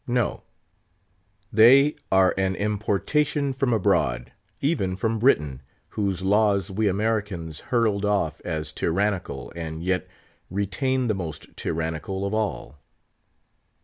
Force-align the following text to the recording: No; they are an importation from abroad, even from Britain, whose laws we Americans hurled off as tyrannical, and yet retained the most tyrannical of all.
No; 0.07 0.41
they 1.53 1.93
are 2.11 2.33
an 2.35 2.55
importation 2.55 3.53
from 3.53 3.71
abroad, 3.71 4.31
even 4.59 4.95
from 4.95 5.19
Britain, 5.19 5.61
whose 5.89 6.23
laws 6.23 6.71
we 6.71 6.87
Americans 6.87 7.59
hurled 7.69 8.03
off 8.03 8.41
as 8.43 8.73
tyrannical, 8.73 9.53
and 9.55 9.83
yet 9.83 10.07
retained 10.49 11.07
the 11.07 11.13
most 11.13 11.55
tyrannical 11.55 12.25
of 12.25 12.33
all. 12.33 12.79